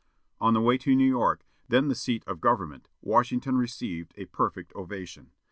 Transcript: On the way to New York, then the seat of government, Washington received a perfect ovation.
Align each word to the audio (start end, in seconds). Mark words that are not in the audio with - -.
On 0.39 0.55
the 0.55 0.61
way 0.61 0.79
to 0.79 0.95
New 0.95 1.07
York, 1.07 1.45
then 1.67 1.87
the 1.87 1.93
seat 1.93 2.23
of 2.25 2.41
government, 2.41 2.89
Washington 3.03 3.59
received 3.59 4.15
a 4.17 4.25
perfect 4.25 4.73
ovation. 4.73 5.29